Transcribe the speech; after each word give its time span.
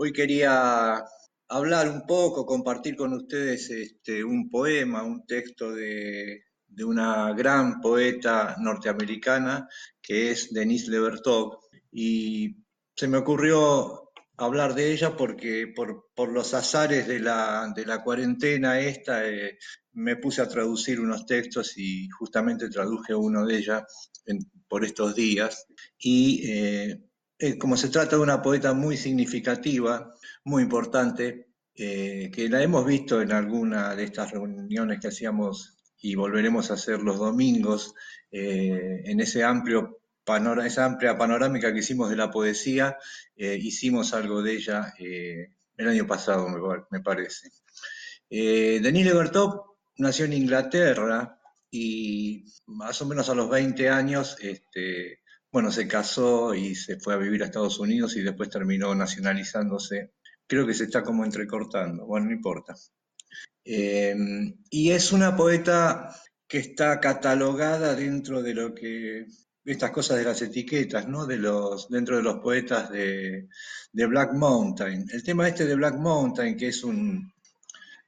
Hoy 0.00 0.12
quería 0.12 1.04
hablar 1.48 1.88
un 1.88 2.06
poco, 2.06 2.46
compartir 2.46 2.94
con 2.94 3.14
ustedes 3.14 3.68
este, 3.68 4.22
un 4.22 4.48
poema, 4.48 5.02
un 5.02 5.26
texto 5.26 5.74
de, 5.74 6.44
una 6.86 7.32
gran 7.32 7.80
poeta 7.80 8.54
norteamericana 8.60 9.68
que 10.00 10.30
es 10.30 10.52
Denise 10.52 10.92
Levertov. 10.92 11.58
Y 11.90 12.58
se 12.94 13.08
me 13.08 13.18
ocurrió 13.18 14.12
hablar 14.36 14.76
de 14.76 14.92
ella 14.92 15.16
porque 15.16 15.66
por, 15.74 16.32
los 16.32 16.54
azares 16.54 17.08
de 17.08 17.18
la, 17.18 18.00
cuarentena 18.04 18.78
esta 18.78 19.28
eh, 19.28 19.58
me 19.94 20.14
puse 20.14 20.42
a 20.42 20.48
traducir 20.48 21.00
unos 21.00 21.26
textos 21.26 21.76
y 21.76 22.08
justamente 22.10 22.70
traduje 22.70 23.16
uno 23.16 23.44
de 23.44 23.58
ella 23.58 23.84
por 24.68 24.84
estos 24.84 25.16
días. 25.16 25.66
Y 25.98 26.48
eh, 26.48 27.07
eh, 27.38 27.56
como 27.56 27.76
se 27.76 27.88
trata 27.88 28.16
de 28.16 28.22
una 28.22 28.42
poeta 28.42 28.72
muy 28.72 28.96
significativa, 28.96 30.12
muy 30.44 30.64
importante, 30.64 31.46
eh, 31.74 32.30
que 32.32 32.48
la 32.48 32.60
hemos 32.62 32.84
visto 32.84 33.22
en 33.22 33.30
alguna 33.30 33.94
de 33.94 34.04
estas 34.04 34.32
reuniones 34.32 34.98
que 35.00 35.08
hacíamos 35.08 35.78
y 36.00 36.16
volveremos 36.16 36.70
a 36.70 36.74
hacer 36.74 37.00
los 37.00 37.18
domingos, 37.18 37.94
eh, 38.32 39.02
en 39.04 39.20
ese 39.20 39.44
amplio 39.44 39.94
esa 40.64 40.84
amplia 40.84 41.16
panorámica 41.16 41.72
que 41.72 41.78
hicimos 41.78 42.10
de 42.10 42.16
la 42.16 42.30
poesía, 42.30 42.98
hicimos 43.34 44.12
algo 44.12 44.42
de 44.42 44.52
ella 44.52 44.92
el 44.98 45.88
año 45.88 46.06
pasado, 46.06 46.46
me, 46.90 47.00
parece. 47.00 47.50
Denis 48.28 49.06
Levertov 49.06 49.78
nació 49.96 50.26
en 50.26 50.34
Inglaterra 50.34 51.40
y 51.70 52.44
más 52.66 53.00
o 53.00 53.06
menos 53.06 53.30
a 53.30 53.34
los 53.34 53.48
20 53.48 53.88
años 53.88 54.36
este, 54.42 55.20
bueno, 55.50 55.72
se 55.72 55.88
casó 55.88 56.54
y 56.54 56.74
se 56.74 56.98
fue 56.98 57.14
a 57.14 57.18
vivir 57.18 57.42
a 57.42 57.46
Estados 57.46 57.78
Unidos 57.78 58.16
y 58.16 58.22
después 58.22 58.50
terminó 58.50 58.94
nacionalizándose. 58.94 60.12
Creo 60.46 60.66
que 60.66 60.74
se 60.74 60.84
está 60.84 61.02
como 61.02 61.24
entrecortando, 61.24 62.06
bueno, 62.06 62.26
no 62.26 62.32
importa. 62.32 62.74
Em, 63.64 64.56
y 64.70 64.90
es 64.90 65.12
una 65.12 65.36
poeta 65.36 66.14
que 66.46 66.58
está 66.58 67.00
catalogada 67.00 67.94
dentro 67.94 68.42
de 68.42 68.54
lo 68.54 68.74
que 68.74 69.26
estas 69.64 69.90
cosas 69.90 70.18
de 70.18 70.24
las 70.24 70.40
etiquetas, 70.40 71.06
¿no? 71.08 71.26
De 71.26 71.36
los, 71.36 71.88
dentro 71.90 72.16
de 72.16 72.22
los 72.22 72.38
poetas 72.38 72.90
de, 72.90 73.48
Black 73.92 74.32
Mountain. 74.34 75.06
El 75.12 75.22
tema 75.22 75.48
este 75.48 75.66
de 75.66 75.74
Black 75.74 75.96
Mountain, 75.96 76.56
que 76.56 76.68
es 76.68 76.84
un, 76.84 77.32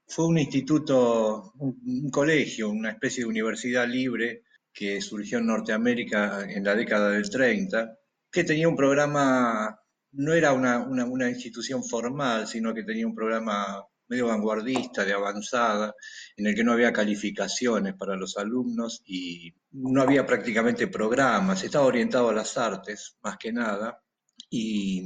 fue 0.06 0.26
un 0.26 0.38
instituto, 0.38 1.52
un 1.58 2.10
colegio, 2.10 2.70
una 2.70 2.90
especie 2.90 3.24
de 3.24 3.28
universidad 3.28 3.86
libre 3.86 4.44
que 4.72 5.00
surgió 5.00 5.38
en 5.38 5.46
Norteamérica 5.46 6.46
en 6.50 6.64
la 6.64 6.74
década 6.74 7.10
del 7.10 7.28
30, 7.28 7.96
que 8.30 8.44
tenía 8.44 8.68
un 8.68 8.76
programa, 8.76 9.78
no 10.12 10.32
era 10.32 10.52
una, 10.52 11.30
institución 11.30 11.84
formal, 11.84 12.46
sino 12.46 12.72
que 12.74 12.84
tenía 12.84 13.06
un 13.06 13.14
programa 13.14 13.84
medio 14.08 14.26
vanguardista, 14.26 15.04
de 15.04 15.12
avanzada, 15.12 15.94
en 16.36 16.46
el 16.46 16.54
que 16.54 16.64
no 16.64 16.72
había 16.72 16.92
calificaciones 16.92 17.94
para 17.94 18.16
los 18.16 18.36
alumnos 18.36 19.02
y 19.06 19.54
no 19.70 20.02
había 20.02 20.26
prácticamente 20.26 20.88
programas, 20.88 21.62
estaba 21.62 21.86
orientado 21.86 22.30
a 22.30 22.34
las 22.34 22.58
artes, 22.58 23.16
más 23.22 23.36
que 23.38 23.52
nada, 23.52 24.02
y 24.48 25.02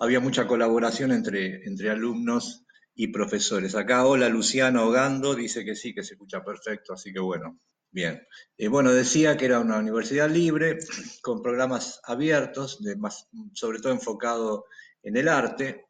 había 0.00 0.18
mucha 0.18 0.46
colaboración 0.46 1.12
entre, 1.12 1.64
entre 1.66 1.90
alumnos 1.90 2.64
y 2.94 3.08
profesores. 3.08 3.76
Acá, 3.76 4.06
hola 4.06 4.28
Luciano 4.28 4.86
Ogando, 4.86 5.34
dice 5.34 5.64
que 5.64 5.76
sí, 5.76 5.94
que 5.94 6.02
se 6.02 6.14
escucha 6.14 6.42
perfecto, 6.42 6.94
así 6.94 7.12
que 7.12 7.20
bueno, 7.20 7.60
Bien. 7.92 8.26
Eh, 8.56 8.68
bueno, 8.68 8.90
decía 8.90 9.36
que 9.36 9.44
era 9.44 9.60
una 9.60 9.78
universidad 9.78 10.30
libre, 10.30 10.78
con 11.20 11.42
programas 11.42 12.00
abiertos, 12.04 12.82
de 12.82 12.96
más, 12.96 13.28
sobre 13.52 13.80
todo 13.80 13.92
enfocado 13.92 14.64
en 15.02 15.16
el 15.18 15.28
arte, 15.28 15.88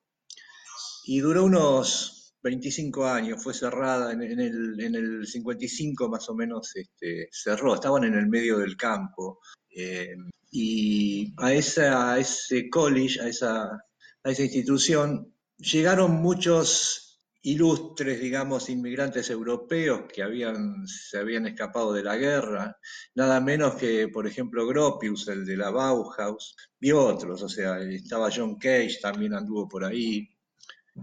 y 1.04 1.20
duró 1.20 1.44
unos 1.44 2.34
25 2.42 3.06
años, 3.06 3.42
fue 3.42 3.54
cerrada 3.54 4.12
en, 4.12 4.22
el, 4.22 4.80
en 4.80 4.94
el, 4.96 5.26
55 5.26 6.08
más 6.08 6.28
o 6.28 6.34
menos, 6.34 6.74
este, 6.74 7.28
cerró, 7.30 7.74
estaban 7.76 8.02
en 8.02 8.14
el 8.14 8.26
medio 8.26 8.58
del 8.58 8.76
campo. 8.76 9.38
Eh, 9.70 10.16
y 10.50 11.32
a, 11.38 11.52
esa, 11.52 12.12
a 12.12 12.18
ese 12.18 12.68
college, 12.68 13.20
a 13.20 13.28
esa, 13.28 13.64
a 13.64 14.30
esa 14.30 14.42
institución, 14.42 15.32
llegaron 15.56 16.14
muchos 16.14 17.11
ilustres, 17.42 18.20
digamos, 18.20 18.70
inmigrantes 18.70 19.28
europeos 19.30 20.02
que 20.12 20.22
habían, 20.22 20.86
se 20.86 21.18
habían 21.18 21.46
escapado 21.46 21.92
de 21.92 22.04
la 22.04 22.16
guerra, 22.16 22.78
nada 23.14 23.40
menos 23.40 23.74
que, 23.74 24.08
por 24.08 24.26
ejemplo, 24.26 24.66
Gropius, 24.66 25.28
el 25.28 25.44
de 25.44 25.56
la 25.56 25.70
Bauhaus, 25.70 26.56
y 26.80 26.92
otros, 26.92 27.42
o 27.42 27.48
sea, 27.48 27.80
estaba 27.80 28.30
John 28.34 28.56
Cage, 28.58 28.98
también 29.02 29.34
anduvo 29.34 29.68
por 29.68 29.84
ahí, 29.84 30.28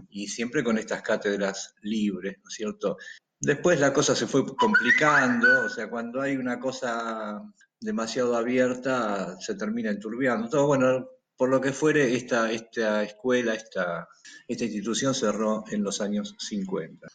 y 0.08 0.28
siempre 0.28 0.64
con 0.64 0.78
estas 0.78 1.02
cátedras 1.02 1.74
libres, 1.82 2.38
¿no 2.42 2.48
es 2.48 2.54
cierto? 2.54 2.96
Después 3.38 3.80
la 3.80 3.92
cosa 3.92 4.14
se 4.14 4.26
fue 4.26 4.44
complicando, 4.56 5.66
o 5.66 5.68
sea, 5.68 5.90
cuando 5.90 6.20
hay 6.20 6.36
una 6.36 6.58
cosa 6.58 7.42
demasiado 7.80 8.36
abierta, 8.36 9.38
se 9.40 9.54
termina 9.54 9.90
enturbiando. 9.90 10.48
Todo, 10.48 10.66
bueno, 10.66 11.08
por 11.40 11.48
lo 11.48 11.58
que 11.58 11.72
fuere, 11.72 12.14
esta, 12.14 12.52
esta 12.52 13.02
escuela, 13.02 13.54
esta, 13.54 14.06
esta 14.46 14.64
institución 14.64 15.14
cerró 15.14 15.64
en 15.70 15.82
los 15.82 16.02
años 16.02 16.36
50. 16.38 17.08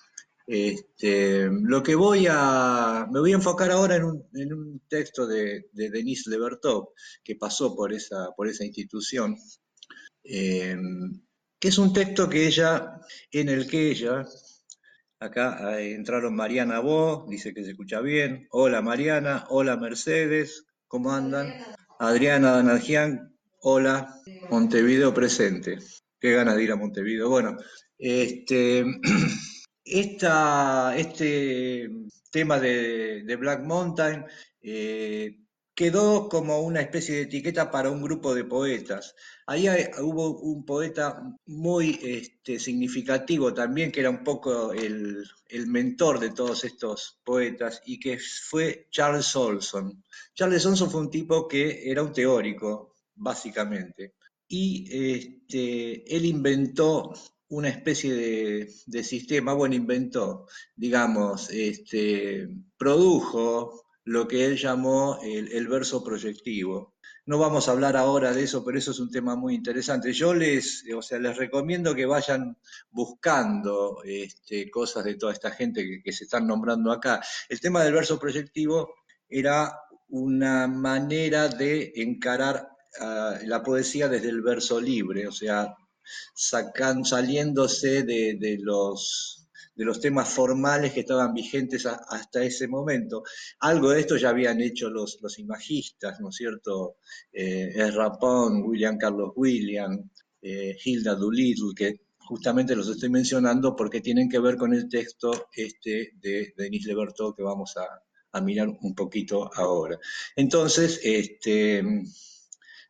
Este, 0.48 1.48
lo 1.48 1.84
que 1.84 1.94
voy 1.94 2.26
a, 2.28 3.06
me 3.12 3.20
voy 3.20 3.34
a 3.34 3.36
enfocar 3.36 3.70
ahora 3.70 3.98
en 3.98 4.04
un, 4.04 4.82
texto 4.88 5.28
de, 5.28 5.70
de, 5.74 5.92
Denise 5.92 6.32
Levertov, 6.32 6.90
que 7.24 7.36
pasó 7.36 7.76
por 7.76 7.94
esa, 7.94 8.32
por 8.36 8.48
esa 8.48 8.66
institución, 8.66 9.38
eh, 10.24 10.76
que 11.60 11.68
es 11.68 11.78
un 11.78 11.94
texto 11.94 12.28
que 12.28 12.48
ella, 12.48 13.00
en 13.30 13.50
el 13.50 13.68
que 13.68 13.92
ella, 13.92 14.26
acá 15.20 15.80
entraron 15.80 16.36
Mariana 16.36 16.80
Bo, 16.80 17.28
dice 17.30 17.54
que 17.54 17.64
se 17.64 17.70
escucha 17.70 18.02
bien, 18.02 18.48
hola 18.50 18.82
Mariana, 18.82 19.46
hola 19.50 19.78
Mercedes, 19.78 20.66
¿cómo 20.88 21.12
andan? 21.12 21.54
Adriana. 22.00 22.52
Danarjian, 22.54 23.35
Hola, 23.68 24.22
Montevideo 24.52 25.12
presente. 25.12 25.80
Qué 26.20 26.34
ganas 26.34 26.56
de 26.56 26.66
ir 26.66 26.72
a 26.72 26.76
Montevideo. 26.76 27.30
Bueno, 27.30 27.58
este, 27.98 28.86
este 29.84 31.90
tema 32.32 32.60
de, 32.60 33.36
Black 33.40 33.64
Mountain 33.64 34.24
eh, 34.62 35.40
quedó 35.74 36.30
como 36.30 36.60
una 36.60 36.82
especie 36.82 37.16
de 37.16 37.22
etiqueta 37.24 37.72
para 37.72 37.90
un 37.90 38.04
grupo 38.04 38.36
de 38.36 38.44
poetas. 38.44 39.16
Ahí 39.48 39.68
hubo 40.00 40.42
un 40.42 40.64
poeta 40.64 41.24
muy 41.48 42.00
este, 42.04 42.60
significativo 42.60 43.52
también, 43.52 43.92
que 43.92 44.02
era 44.02 44.12
un 44.12 44.24
poco 44.24 44.74
el, 44.74 45.24
el, 45.50 45.66
mentor 45.66 46.20
de 46.20 46.30
todos 46.30 46.66
estos 46.66 47.20
poetas, 47.24 47.82
y 47.84 48.00
que 48.00 48.20
fue 48.20 48.86
Charles 48.92 49.36
Olson. 49.36 50.04
Charles 50.36 50.64
Olson 50.68 50.92
fue 50.92 51.02
un 51.02 51.10
tipo 51.10 51.48
que 51.48 51.90
era 51.90 52.04
un 52.04 52.14
teórico, 52.14 52.95
básicamente. 53.16 54.14
Y 54.48 54.88
este, 54.92 56.16
él 56.16 56.26
inventó 56.26 57.14
una 57.50 57.70
especie 57.70 58.14
de, 58.86 59.04
sistema, 59.04 59.54
bueno, 59.54 59.76
inventó, 59.76 60.48
digamos, 60.76 61.50
este, 61.52 62.50
produjo 62.78 63.86
lo 64.04 64.28
que 64.28 64.46
él 64.46 64.58
llamó 64.58 65.20
el, 65.24 65.68
verso 65.68 66.04
proyectivo. 66.04 66.96
No 67.26 67.40
vamos 67.40 67.68
a 67.68 67.72
hablar 67.72 67.98
ahora 67.98 68.34
de 68.34 68.44
eso, 68.44 68.64
pero 68.64 68.78
eso 68.78 68.92
es 68.92 69.00
un 69.00 69.10
tema 69.10 69.36
muy 69.36 69.56
interesante. 69.56 70.14
Yo 70.14 70.34
les, 70.34 70.84
o 70.96 71.02
sea, 71.02 71.18
les 71.18 71.38
recomiendo 71.38 71.96
que 71.96 72.06
vayan 72.06 72.58
buscando 72.92 74.04
este, 74.04 74.70
cosas 74.70 75.06
de 75.06 75.16
toda 75.16 75.34
esta 75.34 75.50
gente 75.50 75.84
que, 75.84 76.04
que 76.04 76.14
se 76.14 76.26
están 76.26 76.46
nombrando 76.46 76.92
acá. 76.92 77.22
El 77.50 77.60
tema 77.60 77.84
del 77.84 77.94
verso 77.94 78.20
proyectivo 78.20 78.94
era 79.28 79.80
una 80.10 80.68
manera 80.68 81.48
de 81.48 81.94
encarar 81.96 82.75
la 83.00 83.62
poesía 83.64 84.08
desde 84.08 84.30
el 84.30 84.42
verso 84.42 84.80
libre, 84.80 85.28
o 85.28 85.32
sea, 85.32 85.76
saliéndose 86.34 88.04
de, 88.04 88.58
los, 88.62 89.48
de 89.76 89.86
los 89.86 90.00
temas 90.00 90.30
formales 90.30 90.94
que 90.94 91.02
estaban 91.02 91.34
vigentes 91.34 91.86
hasta 91.86 92.44
ese 92.44 92.68
momento. 92.68 93.24
Algo 93.60 93.90
de 93.90 94.02
esto 94.02 94.18
ya 94.18 94.30
habían 94.30 94.62
hecho 94.62 94.90
los, 94.90 95.20
los 95.22 95.40
imagistas, 95.40 96.20
¿no 96.20 96.30
es 96.30 96.36
cierto? 96.36 96.98
Eh, 97.32 97.74
Ezra 97.76 98.12
William 98.22 98.98
Carlos 98.98 99.32
William, 99.36 100.10
eh, 100.42 100.78
Hilda 100.84 101.16
Doolittle, 101.16 101.74
que 101.76 102.02
justamente 102.18 102.76
los 102.76 102.88
estoy 102.90 103.10
mencionando 103.10 103.76
porque 103.76 104.02
tienen 104.02 104.30
que 104.30 104.40
ver 104.40 104.58
con 104.58 104.74
el 104.74 104.90
texto 104.90 105.48
este 105.54 106.12
de 106.16 106.54
Denis 106.58 106.86
Lebertot 106.86 107.36
que 107.36 107.44
vamos 107.44 107.76
a, 107.78 107.86
a 108.32 108.42
mirar 108.42 108.68
un 108.82 108.96
poquito 108.96 109.50
ahora. 109.56 110.00
Entonces, 110.36 111.00
este, 111.04 111.84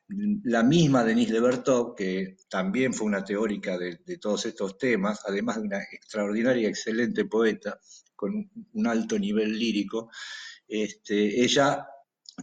la 0.08 0.64
misma 0.64 1.04
Denise 1.04 1.34
Levertov, 1.34 1.96
que 1.96 2.38
también 2.50 2.94
fue 2.94 3.08
una 3.08 3.24
teórica 3.24 3.78
de, 3.78 3.98
todos 4.20 4.46
estos 4.46 4.78
temas, 4.78 5.22
además 5.26 5.58
de 5.58 5.64
una 5.64 5.82
extraordinaria 5.84 6.64
y 6.64 6.66
excelente 6.68 7.26
poeta 7.26 7.80
con 8.16 8.50
un 8.74 8.88
alto 8.88 9.18
nivel 9.18 9.58
lírico, 9.58 10.10
este, 10.68 11.44
ella 11.44 11.88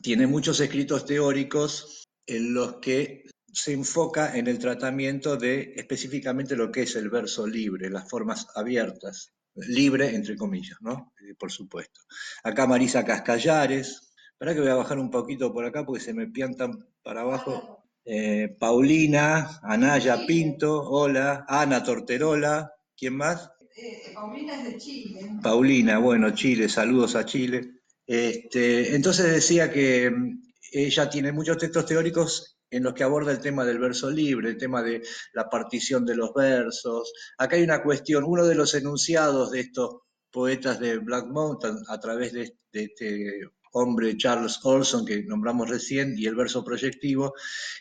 tiene 0.02 0.26
muchos 0.26 0.60
escritos 0.60 1.06
teóricos 1.06 2.08
en 2.26 2.54
los 2.54 2.76
que 2.76 3.24
se 3.52 3.72
enfoca 3.72 4.36
en 4.36 4.46
el 4.46 4.58
tratamiento 4.58 5.36
de 5.36 5.74
específicamente 5.76 6.56
lo 6.56 6.72
que 6.72 6.82
es 6.82 6.96
el 6.96 7.10
verso 7.10 7.46
libre, 7.46 7.90
las 7.90 8.08
formas 8.08 8.46
abiertas, 8.54 9.32
libre 9.54 10.14
entre 10.14 10.36
comillas, 10.36 10.78
¿no? 10.80 11.12
Eh, 11.20 11.34
por 11.38 11.52
supuesto. 11.52 12.00
Acá 12.42 12.66
Marisa 12.66 13.04
Cascallares, 13.04 14.11
para 14.42 14.54
que 14.54 14.60
voy 14.60 14.70
a 14.70 14.74
bajar 14.74 14.98
un 14.98 15.08
poquito 15.08 15.52
por 15.52 15.64
acá 15.64 15.86
porque 15.86 16.02
se 16.02 16.12
me 16.12 16.26
piantan 16.26 16.84
para 17.04 17.20
abajo. 17.20 17.84
Eh, 18.04 18.56
Paulina, 18.58 19.60
Anaya 19.62 20.26
Pinto, 20.26 20.82
hola, 20.82 21.44
Ana 21.46 21.84
Torterola, 21.84 22.72
¿quién 22.96 23.16
más? 23.18 23.52
Eh, 23.76 24.10
Paulina 24.12 24.60
es 24.60 24.64
de 24.64 24.78
Chile. 24.78 25.30
Paulina, 25.40 25.98
bueno, 25.98 26.34
Chile, 26.34 26.68
saludos 26.68 27.14
a 27.14 27.24
Chile. 27.24 27.82
Este, 28.04 28.96
entonces 28.96 29.30
decía 29.30 29.70
que 29.70 30.10
mm, 30.10 30.42
ella 30.72 31.08
tiene 31.08 31.30
muchos 31.30 31.56
textos 31.58 31.86
teóricos 31.86 32.58
en 32.68 32.82
los 32.82 32.94
que 32.94 33.04
aborda 33.04 33.30
el 33.30 33.40
tema 33.40 33.64
del 33.64 33.78
verso 33.78 34.10
libre, 34.10 34.48
el 34.48 34.58
tema 34.58 34.82
de 34.82 35.02
la 35.34 35.48
partición 35.48 36.04
de 36.04 36.16
los 36.16 36.34
versos. 36.34 37.12
Acá 37.38 37.54
hay 37.54 37.62
una 37.62 37.80
cuestión, 37.80 38.24
uno 38.24 38.44
de 38.44 38.56
los 38.56 38.74
enunciados 38.74 39.52
de 39.52 39.60
estos 39.60 39.98
poetas 40.32 40.80
de 40.80 40.98
Black 40.98 41.26
Mountain 41.28 41.76
a 41.86 42.00
través 42.00 42.32
de, 42.32 42.56
este 42.72 43.52
hombre 43.72 44.16
Charles 44.16 44.60
Olson 44.62 45.04
que 45.04 45.22
nombramos 45.24 45.68
recién 45.68 46.14
y 46.16 46.26
el 46.26 46.34
verso 46.34 46.64
proyectivo, 46.64 47.34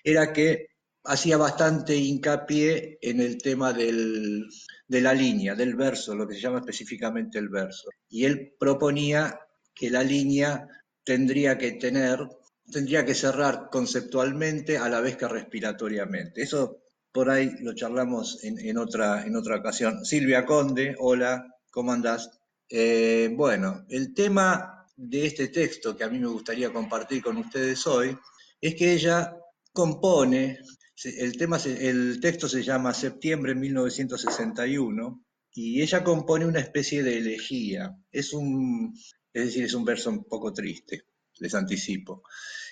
era 0.03 0.33
que 0.33 0.67
hacía 1.03 1.37
bastante 1.37 1.95
hincapié 1.95 2.99
en 3.01 3.21
el 3.21 3.37
tema 3.41 3.73
de 3.73 4.45
la 4.87 5.13
línea, 5.13 5.55
del 5.55 5.75
verso, 5.75 6.15
lo 6.15 6.27
que 6.27 6.35
se 6.35 6.41
llama 6.41 6.59
específicamente 6.59 7.39
el 7.39 7.49
verso. 7.49 7.89
Y 8.09 8.25
él 8.25 8.53
proponía 8.59 9.39
que 9.73 9.89
la 9.89 10.03
línea 10.03 10.67
tendría 11.03 11.57
que 11.57 11.73
tener 11.73 12.27
tendría 12.71 13.05
que 13.05 13.13
cerrar 13.13 13.69
conceptualmente 13.69 14.77
a 14.77 14.89
la 14.89 15.01
vez 15.01 15.17
que 15.17 15.27
respiratoriamente. 15.27 16.41
Eso 16.41 16.81
por 17.11 17.29
ahí 17.29 17.51
lo 17.59 17.73
charlamos 17.75 18.43
en, 18.43 18.77
otra, 18.77 19.25
en 19.25 19.35
otra 19.35 19.57
ocasión. 19.57 20.05
Silvia 20.05 20.45
Conde, 20.45 20.95
hola, 20.97 21.45
¿cómo 21.69 21.91
andás? 21.91 22.39
Eh, 22.69 23.29
bueno, 23.35 23.85
el 23.89 24.13
tema 24.13 24.80
de 25.01 25.25
este 25.25 25.47
texto 25.47 25.95
que 25.95 26.03
a 26.03 26.09
mí 26.09 26.19
me 26.19 26.27
gustaría 26.27 26.71
compartir 26.71 27.23
con 27.23 27.37
ustedes 27.37 27.85
hoy 27.87 28.17
es 28.59 28.75
que 28.75 28.93
ella 28.93 29.35
compone, 29.73 30.59
el, 31.03 31.37
tema, 31.37 31.57
el 31.65 32.19
texto 32.19 32.47
se 32.47 32.63
llama 32.63 32.93
Septiembre 32.93 33.55
1961 33.55 35.25
y 35.53 35.81
ella 35.81 36.03
compone 36.03 36.45
una 36.45 36.59
especie 36.59 37.01
de 37.03 37.17
elegía. 37.17 37.97
Es 38.11 38.33
un, 38.33 38.93
es 39.33 39.45
decir, 39.45 39.63
es 39.63 39.73
un 39.73 39.83
verso 39.83 40.11
un 40.11 40.23
poco 40.25 40.53
triste, 40.53 41.05
les 41.39 41.55
anticipo 41.55 42.23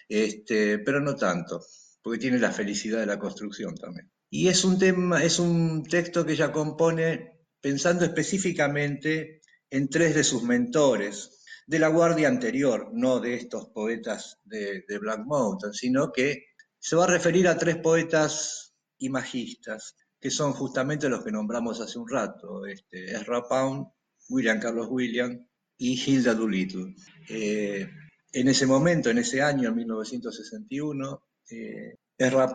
este, 0.10 0.80
pero 0.80 1.00
no 1.00 1.16
tanto, 1.16 1.64
porque 2.02 2.20
tiene 2.20 2.40
la 2.40 2.52
felicidad 2.52 3.00
de 3.00 3.06
la 3.06 3.20
construcción 3.20 3.76
también. 3.76 4.12
Y 4.32 4.48
es 4.48 4.64
un 4.66 4.78
tema, 4.80 5.24
es 5.24 5.40
un 5.40 5.84
texto 5.84 6.26
que 6.26 6.34
ella 6.34 6.52
compone 6.52 7.40
pensando 7.62 8.06
específicamente 8.06 9.42
en 9.70 9.88
tres 9.90 10.16
de 10.16 10.24
sus 10.24 10.44
mentores, 10.44 11.39
de 11.70 11.78
la 11.78 11.90
guardia 11.90 12.28
anterior, 12.28 12.90
no 12.94 13.20
de 13.20 13.36
estos 13.36 13.68
poetas 13.68 14.40
de, 14.44 14.84
Black 15.00 15.20
Mountain, 15.24 15.72
sino 15.72 16.12
que 16.12 16.48
se 16.80 16.96
va 16.96 17.04
a 17.04 17.12
referir 17.12 17.48
a 17.48 17.60
tres 17.60 17.78
poetas 17.78 18.74
imagistas, 18.98 19.96
que 20.20 20.32
son 20.32 20.54
justamente 20.54 21.08
los 21.10 21.24
que 21.24 21.32
nombramos 21.32 21.80
hace 21.80 22.00
un 22.00 22.10
rato, 22.10 22.66
este, 22.66 23.12
Ezra 23.12 23.48
Pound, 23.48 23.86
William 24.30 24.60
Carlos 24.60 24.88
William 24.90 25.46
y 25.78 25.94
Hilda 25.94 26.34
Doolittle. 26.34 26.96
Eh, 27.30 27.88
en 28.34 28.48
ese 28.48 28.66
momento, 28.66 29.12
en 29.12 29.20
ese 29.20 29.44
año, 29.44 29.70
en 29.70 29.76
1961, 29.76 31.24
eh, 31.52 31.98
Ezra 32.18 32.48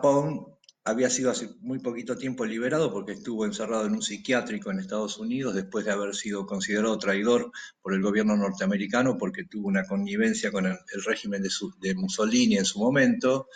había 0.87 1.09
sido 1.09 1.31
hace 1.31 1.49
muy 1.61 1.79
poquito 1.79 2.15
tiempo 2.15 2.45
liberado 2.45 2.93
porque 2.93 3.13
estuvo 3.13 3.43
encerrado 3.43 3.87
en 3.87 3.93
un 3.93 4.03
psiquiátrico 4.03 4.69
en 4.69 4.79
Estados 4.79 5.17
Unidos 5.17 5.55
después 5.55 5.83
de 5.83 5.91
haber 5.91 6.15
sido 6.15 6.45
considerado 6.45 6.99
traidor 6.99 7.51
por 7.81 7.95
el 7.95 8.03
gobierno 8.03 8.37
norteamericano 8.37 9.17
porque 9.17 9.45
tuvo 9.45 9.67
una 9.67 9.83
connivencia 9.83 10.51
con 10.51 10.67
el, 10.67 10.77
régimen 11.03 11.41
de, 11.41 11.95
Mussolini 11.95 12.57
en 12.57 12.65
su 12.65 12.77
momento. 12.77 13.49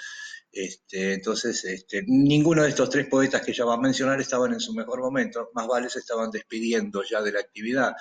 Este, 0.51 1.13
entonces, 1.13 1.63
este, 1.65 2.03
ninguno 2.07 2.63
de 2.63 2.69
estos 2.69 2.89
tres 2.89 3.05
poetas 3.05 3.43
que 3.45 3.53
ya 3.53 3.63
va 3.63 3.75
a 3.75 3.79
mencionar 3.79 4.19
estaban 4.19 4.51
en 4.53 4.59
su 4.59 4.73
mejor 4.73 4.99
momento, 4.99 5.51
más 5.53 5.67
vale 5.67 5.87
se 5.91 5.99
estaban 5.99 6.31
despidiendo 6.31 7.03
ya 7.03 7.21
de 7.21 7.31
la 7.31 7.41
actividad. 7.41 7.93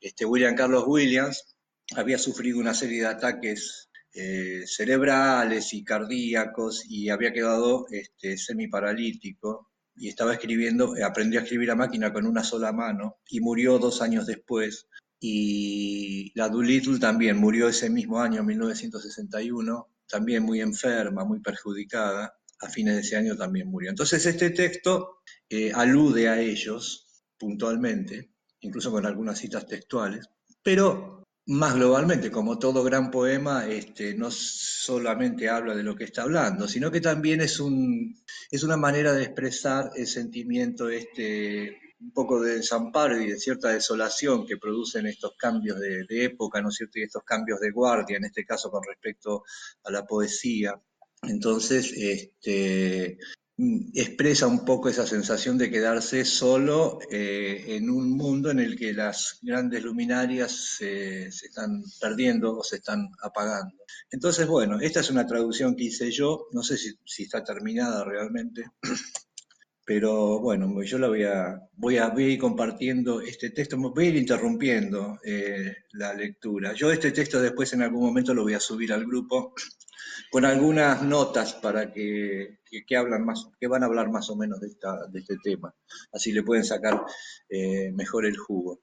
Este, 0.00 0.24
William 0.24 0.56
Carlos 0.56 0.82
Williams, 0.88 1.54
había 1.94 2.18
sufrido 2.18 2.58
una 2.58 2.74
serie 2.74 3.02
de 3.02 3.06
ataques 3.06 3.88
eh, 4.16 4.62
cerebrales 4.66 5.74
y 5.74 5.82
cardíacos 5.82 6.84
y 6.88 7.10
había 7.10 7.32
quedado 7.32 7.86
este, 7.90 8.38
semiparalítico 8.38 9.72
y 9.96 10.08
estaba 10.08 10.34
escribiendo, 10.34 10.94
aprendió 11.04 11.40
a 11.40 11.42
escribir 11.42 11.72
a 11.72 11.74
máquina 11.74 12.12
con 12.12 12.24
una 12.26 12.44
sola 12.44 12.72
mano 12.72 13.16
y 13.28 13.40
murió 13.40 13.78
dos 13.78 14.02
años 14.02 14.26
después. 14.26 14.86
Y 15.18 16.30
la 16.36 16.48
Doolittle 16.48 17.00
también 17.00 17.38
murió 17.38 17.68
ese 17.68 17.90
mismo 17.90 18.20
año, 18.20 18.44
1961, 18.44 19.88
también 20.08 20.44
muy 20.44 20.60
enferma, 20.60 21.24
muy 21.24 21.40
perjudicada. 21.40 22.34
A 22.60 22.68
fines 22.68 22.94
de 22.94 23.00
ese 23.00 23.16
año 23.16 23.36
también 23.36 23.68
murió. 23.68 23.90
Entonces 23.90 24.24
este 24.26 24.50
texto 24.50 25.18
eh, 25.48 25.72
alude 25.74 26.28
a 26.28 26.40
ellos 26.40 27.24
puntualmente, 27.36 28.30
incluso 28.60 28.92
con 28.92 29.06
algunas 29.06 29.38
citas 29.38 29.66
textuales, 29.66 30.28
pero 30.62 31.23
más 31.46 31.74
globalmente, 31.74 32.30
como 32.30 32.58
todo 32.58 32.82
gran 32.82 33.10
poema, 33.10 33.66
este, 33.66 34.14
no 34.14 34.30
solamente 34.30 35.48
habla 35.48 35.74
de 35.74 35.82
lo 35.82 35.94
que 35.94 36.04
está 36.04 36.22
hablando, 36.22 36.66
sino 36.66 36.90
que 36.90 37.00
también 37.00 37.40
es, 37.42 37.60
un, 37.60 38.16
es 38.50 38.62
una 38.62 38.76
manera 38.76 39.12
de 39.12 39.24
expresar 39.24 39.90
el 39.94 40.06
sentimiento 40.06 40.88
este, 40.88 41.78
un 42.00 42.12
poco 42.12 42.40
de 42.40 42.56
desamparo 42.56 43.20
y 43.20 43.28
de 43.28 43.38
cierta 43.38 43.68
desolación 43.68 44.46
que 44.46 44.56
producen 44.56 45.06
estos 45.06 45.32
cambios 45.36 45.78
de, 45.80 46.04
de 46.08 46.24
época, 46.24 46.62
¿no 46.62 46.70
es 46.70 46.76
cierto? 46.76 46.98
Y 46.98 47.02
estos 47.02 47.24
cambios 47.24 47.60
de 47.60 47.70
guardia, 47.70 48.16
en 48.16 48.24
este 48.24 48.44
caso 48.46 48.70
con 48.70 48.82
respecto 48.82 49.44
a 49.84 49.90
la 49.90 50.06
poesía. 50.06 50.80
Entonces, 51.22 51.92
este, 51.94 53.18
expresa 53.56 54.48
un 54.48 54.64
poco 54.64 54.88
esa 54.88 55.06
sensación 55.06 55.56
de 55.58 55.70
quedarse 55.70 56.24
solo 56.24 56.98
eh, 57.10 57.64
en 57.68 57.88
un 57.88 58.10
mundo 58.10 58.50
en 58.50 58.58
el 58.58 58.76
que 58.76 58.92
las 58.92 59.38
grandes 59.42 59.84
luminarias 59.84 60.76
se, 60.78 61.26
están 61.26 61.84
perdiendo 62.00 62.58
o 62.58 62.64
se 62.64 62.76
están 62.76 63.10
apagando. 63.22 63.76
Entonces, 64.10 64.48
bueno, 64.48 64.80
esta 64.80 65.00
es 65.00 65.10
una 65.10 65.26
traducción 65.26 65.76
que 65.76 65.84
hice 65.84 66.10
yo, 66.10 66.48
no 66.52 66.62
sé 66.62 66.76
si, 66.76 67.22
está 67.22 67.44
terminada 67.44 68.04
realmente, 68.04 68.64
pero 69.86 70.40
bueno, 70.40 70.82
yo 70.82 70.98
la 70.98 71.08
voy 71.08 71.22
a, 71.22 71.60
voy 71.76 71.98
a, 71.98 72.12
ir 72.18 72.38
compartiendo 72.40 73.20
este 73.20 73.50
texto, 73.50 73.76
voy 73.76 74.06
a 74.06 74.08
ir 74.08 74.16
interrumpiendo 74.16 75.20
eh, 75.24 75.76
la 75.92 76.12
lectura. 76.12 76.72
Yo 76.72 76.90
este 76.90 77.12
texto 77.12 77.40
después 77.40 77.72
en 77.72 77.82
algún 77.82 78.04
momento 78.04 78.34
lo 78.34 78.42
voy 78.42 78.54
a 78.54 78.60
subir 78.60 78.92
al 78.92 79.06
grupo 79.06 79.54
con 80.30 80.44
algunas 80.44 81.02
notas 81.02 81.54
para 81.54 81.92
que, 81.92 82.58
hablan 82.96 83.24
más, 83.24 83.48
que 83.60 83.66
van 83.66 83.82
a 83.82 83.86
hablar 83.86 84.10
más 84.10 84.30
o 84.30 84.36
menos 84.36 84.60
de, 84.60 84.68
este 84.68 85.36
tema. 85.42 85.74
Así 86.12 86.32
le 86.32 86.42
pueden 86.42 86.64
sacar 86.64 87.02
eh, 87.48 87.92
mejor 87.92 88.26
el 88.26 88.36
jugo. 88.36 88.82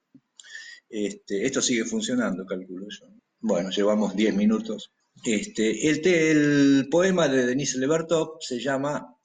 Este, 0.89 1.45
esto 1.45 1.61
sigue 1.61 1.85
funcionando, 1.85 2.45
calculo 2.45 2.87
yo. 2.89 3.07
Bueno, 3.39 3.69
llevamos 3.69 4.15
10 4.15 4.35
minutos. 4.35 4.91
Este, 5.23 5.89
el, 5.89 6.05
el 6.05 6.89
poema 6.89 7.27
de 7.27 7.45
Denise 7.45 7.79
Levertov 7.79 8.37
se 8.39 8.59
llama 8.59 9.17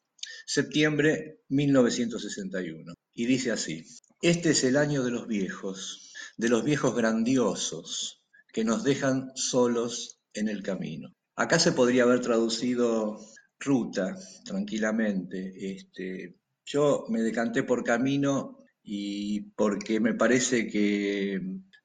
Septiembre 0.45 1.43
1961 1.49 2.95
y 3.15 3.27
dice 3.27 3.51
así, 3.51 3.85
este 4.23 4.51
es 4.51 4.65
el 4.65 4.77
año 4.77 5.03
de 5.03 5.11
los 5.11 5.27
viejos, 5.27 6.13
de 6.37 6.49
los 6.49 6.65
viejos 6.65 6.95
grandiosos 6.95 8.23
que 8.53 8.65
nos 8.65 8.85
dejan 8.85 9.33
solos 9.35 10.21
en 10.35 10.49
el 10.49 10.63
camino. 10.63 11.16
Acá 11.37 11.59
se 11.59 11.73
podría 11.73 12.05
haber 12.05 12.21
traducido 12.21 13.21
ruta 13.61 14.17
tranquilamente. 14.45 15.53
Este, 15.73 16.39
yo 16.65 17.05
me 17.11 17.21
decanté 17.21 17.63
por 17.63 17.85
camino 17.85 18.59
y 18.83 19.41
porque 19.41 20.01
me 20.01 20.15
parece 20.15 20.67
que 20.67 21.41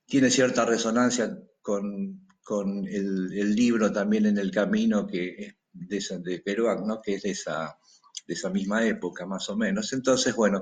tiene 0.05 0.29
cierta 0.29 0.65
resonancia 0.65 1.38
con, 1.62 2.27
el, 2.88 3.55
libro 3.55 3.91
también 3.91 4.25
en 4.25 4.38
el 4.38 4.51
camino 4.51 5.05
que 5.05 5.55
es 5.89 6.24
de, 6.24 6.43
Kerouac, 6.43 6.86
¿no? 6.86 7.01
que 7.01 7.15
es 7.15 7.24
de 7.24 7.31
esa, 7.31 7.77
de 8.27 8.34
esa 8.34 8.50
misma 8.50 8.86
época 8.86 9.25
más 9.25 9.50
o 9.50 9.58
menos. 9.58 9.91
Entonces, 9.91 10.34
bueno, 10.34 10.62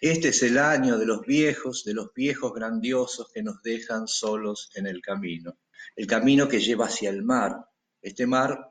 este 0.00 0.28
es 0.28 0.42
el 0.42 0.58
año 0.58 0.98
de 0.98 1.06
los 1.06 1.22
viejos, 1.22 1.84
de 1.84 1.94
los 1.94 2.12
viejos 2.14 2.52
grandiosos 2.52 3.30
que 3.32 3.42
nos 3.42 3.62
dejan 3.62 4.06
solos 4.06 4.70
en 4.74 4.86
el 4.86 5.00
camino. 5.00 5.58
El 5.94 6.06
camino 6.06 6.48
que 6.48 6.60
lleva 6.60 6.86
hacia 6.86 7.10
el 7.10 7.22
mar, 7.22 7.66
este 8.06 8.26
mar 8.26 8.68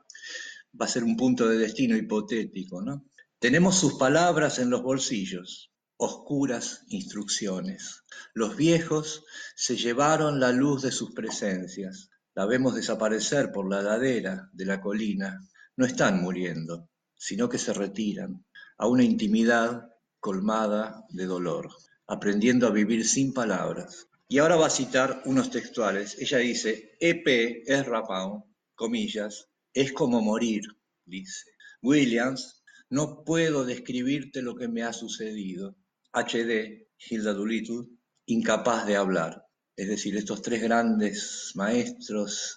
va 0.78 0.86
a 0.86 0.88
ser 0.88 1.04
un 1.04 1.16
punto 1.16 1.46
de 1.48 1.58
destino 1.58 1.96
hipotético, 1.96 2.82
¿no? 2.82 3.04
Tenemos 3.38 3.78
sus 3.78 3.94
palabras 3.94 4.58
en 4.58 4.70
los 4.70 4.82
bolsillos, 4.82 5.70
oscuras 5.98 6.84
instrucciones. 6.88 8.04
Los 8.32 8.56
viejos 8.56 9.24
se 9.54 9.76
llevaron 9.76 10.40
la 10.40 10.52
luz 10.52 10.82
de 10.82 10.90
sus 10.90 11.12
presencias. 11.12 12.08
La 12.34 12.46
vemos 12.46 12.74
desaparecer 12.74 13.52
por 13.52 13.70
la 13.70 13.82
ladera 13.82 14.48
de 14.52 14.64
la 14.64 14.80
colina. 14.80 15.40
No 15.76 15.84
están 15.84 16.22
muriendo, 16.22 16.88
sino 17.14 17.48
que 17.48 17.58
se 17.58 17.72
retiran. 17.72 18.44
a 18.78 18.86
una 18.88 19.04
intimidad 19.04 19.88
colmada 20.20 21.04
de 21.08 21.24
dolor, 21.24 21.70
aprendiendo 22.06 22.66
a 22.66 22.70
vivir 22.70 23.06
sin 23.06 23.32
palabras. 23.32 24.08
Y 24.28 24.38
ahora 24.38 24.56
va 24.56 24.66
a 24.66 24.70
citar 24.70 25.22
unos 25.24 25.50
textuales. 25.50 26.18
Ella 26.18 26.38
dice, 26.38 26.96
EP 27.00 27.62
es 27.66 27.86
rapao, 27.86 28.46
comillas, 28.76 29.48
es 29.72 29.92
como 29.92 30.20
morir, 30.20 30.62
dice. 31.04 31.50
Williams, 31.82 32.62
no 32.88 33.24
puedo 33.24 33.64
describirte 33.64 34.42
lo 34.42 34.54
que 34.54 34.68
me 34.68 34.84
ha 34.84 34.92
sucedido. 34.92 35.76
HD, 36.12 36.88
Hilda 36.98 37.32
Doolittle, 37.32 37.86
incapaz 38.26 38.86
de 38.86 38.96
hablar. 38.96 39.44
Es 39.74 39.88
decir, 39.88 40.16
estos 40.16 40.40
tres 40.40 40.62
grandes 40.62 41.52
maestros 41.54 42.56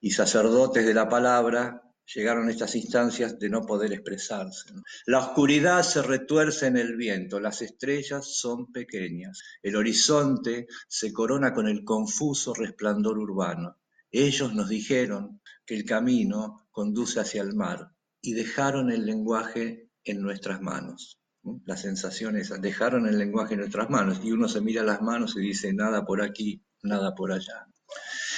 y 0.00 0.10
sacerdotes 0.10 0.86
de 0.86 0.94
la 0.94 1.08
palabra 1.08 1.82
llegaron 2.14 2.48
a 2.48 2.50
estas 2.50 2.74
instancias 2.74 3.38
de 3.38 3.48
no 3.48 3.62
poder 3.62 3.92
expresarse. 3.92 4.72
La 5.06 5.18
oscuridad 5.18 5.82
se 5.82 6.02
retuerce 6.02 6.66
en 6.66 6.76
el 6.76 6.96
viento, 6.96 7.40
las 7.40 7.62
estrellas 7.62 8.26
son 8.36 8.72
pequeñas, 8.72 9.40
el 9.62 9.76
horizonte 9.76 10.66
se 10.88 11.12
corona 11.12 11.52
con 11.52 11.68
el 11.68 11.84
confuso 11.84 12.54
resplandor 12.54 13.18
urbano. 13.18 13.78
Ellos 14.10 14.54
nos 14.54 14.68
dijeron 14.68 15.40
que 15.64 15.76
el 15.76 15.84
camino 15.84 16.66
conduce 16.70 17.20
hacia 17.20 17.42
el 17.42 17.54
mar 17.54 17.92
y 18.20 18.32
dejaron 18.34 18.90
el 18.90 19.06
lenguaje 19.06 19.88
en 20.04 20.20
nuestras 20.20 20.60
manos. 20.60 21.20
La 21.64 21.76
sensación 21.76 22.36
es, 22.36 22.52
dejaron 22.60 23.06
el 23.06 23.18
lenguaje 23.18 23.54
en 23.54 23.60
nuestras 23.60 23.88
manos 23.88 24.20
y 24.22 24.32
uno 24.32 24.48
se 24.48 24.60
mira 24.60 24.82
las 24.82 25.00
manos 25.00 25.36
y 25.36 25.40
dice 25.40 25.72
nada 25.72 26.04
por 26.04 26.22
aquí, 26.22 26.62
nada 26.82 27.14
por 27.14 27.32
allá. 27.32 27.66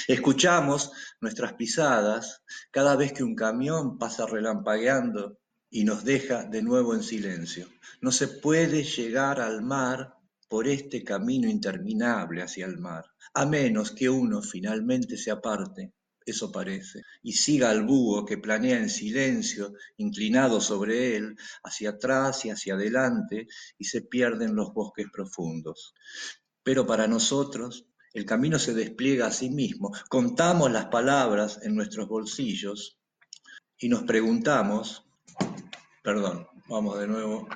Escuchamos 0.07 0.91
nuestras 1.21 1.53
pisadas 1.53 2.43
cada 2.71 2.95
vez 2.95 3.13
que 3.13 3.23
un 3.23 3.35
camión 3.35 3.97
pasa 3.97 4.25
relampagueando 4.25 5.39
y 5.69 5.85
nos 5.85 6.03
deja 6.03 6.43
de 6.43 6.61
nuevo 6.61 6.93
en 6.93 7.03
silencio. 7.03 7.67
No 7.99 8.11
se 8.11 8.27
puede 8.27 8.83
llegar 8.83 9.41
al 9.41 9.63
mar 9.63 10.13
por 10.53 10.67
este 10.67 11.03
camino 11.03 11.49
interminable 11.49 12.43
hacia 12.43 12.67
el 12.67 12.77
mar, 12.77 13.05
a 13.33 13.43
menos 13.43 13.89
que 13.89 14.07
uno 14.07 14.39
finalmente 14.39 15.17
se 15.17 15.31
aparte, 15.31 15.93
eso 16.27 16.51
parece, 16.51 17.01
y 17.23 17.33
siga 17.33 17.71
al 17.71 17.81
búho 17.81 18.23
que 18.23 18.37
planea 18.37 18.77
en 18.77 18.91
silencio, 18.91 19.73
inclinado 19.97 20.61
sobre 20.61 21.15
él, 21.15 21.35
hacia 21.63 21.89
atrás 21.89 22.45
y 22.45 22.51
hacia 22.51 22.75
adelante, 22.75 23.47
y 23.79 23.85
se 23.85 24.03
pierde 24.03 24.45
en 24.45 24.53
los 24.53 24.75
bosques 24.75 25.07
profundos. 25.11 25.95
Pero 26.61 26.85
para 26.85 27.07
nosotros, 27.07 27.87
el 28.13 28.23
camino 28.23 28.59
se 28.59 28.75
despliega 28.75 29.25
a 29.25 29.31
sí 29.31 29.49
mismo. 29.49 29.91
Contamos 30.07 30.71
las 30.71 30.85
palabras 30.85 31.61
en 31.63 31.73
nuestros 31.73 32.07
bolsillos 32.07 32.99
y 33.79 33.89
nos 33.89 34.03
preguntamos, 34.03 35.03
perdón, 36.03 36.45
vamos 36.69 36.99
de 36.99 37.07
nuevo, 37.07 37.47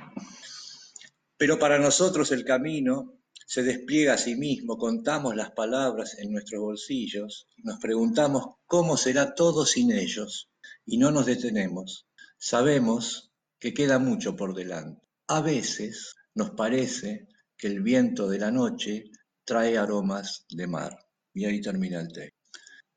pero 1.38 1.60
para 1.60 1.79
nosotros 1.79 2.32
el 2.32 2.44
camino 2.44 3.13
se 3.46 3.63
despliega 3.63 4.13
a 4.13 4.17
sí 4.17 4.36
mismo, 4.36 4.77
contamos 4.77 5.36
las 5.36 5.51
palabras 5.51 6.17
en 6.20 6.32
nuestros 6.32 6.62
bolsillos, 6.62 7.48
nos 7.63 7.79
preguntamos 7.79 8.56
cómo 8.65 8.98
será 8.98 9.36
todo 9.36 9.65
sin 9.65 9.91
ellos 9.91 10.50
y 10.86 10.98
no 10.98 11.12
nos 11.12 11.25
detenemos. 11.25 12.08
Sabemos 12.38 13.32
que 13.60 13.74
queda 13.74 14.00
mucho 14.00 14.36
por 14.36 14.53
delante. 14.53 15.01
A 15.27 15.41
veces 15.41 16.15
nos 16.36 16.51
parece 16.51 17.27
que 17.58 17.67
el 17.67 17.82
viento 17.82 18.27
de 18.29 18.39
la 18.39 18.51
noche 18.51 19.12
trae 19.44 19.77
aromas 19.77 20.46
de 20.50 20.67
mar. 20.67 20.98
Y 21.34 21.46
ahí 21.46 21.62
termina 21.62 22.01
el 22.01 22.12
texto. 22.12 22.38